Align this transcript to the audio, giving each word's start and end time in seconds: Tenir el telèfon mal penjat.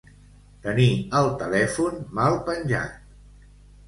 Tenir 0.61 0.85
el 1.19 1.29
telèfon 1.41 1.99
mal 2.21 2.39
penjat. 2.47 2.97